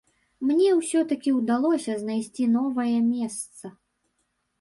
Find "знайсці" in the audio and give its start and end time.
2.03-2.47